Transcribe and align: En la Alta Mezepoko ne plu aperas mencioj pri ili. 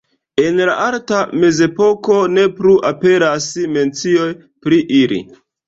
En 0.43 0.55
la 0.69 0.77
Alta 0.85 1.19
Mezepoko 1.43 2.17
ne 2.37 2.47
plu 2.57 2.75
aperas 2.93 3.47
mencioj 3.77 4.29
pri 4.67 4.85
ili. 5.05 5.25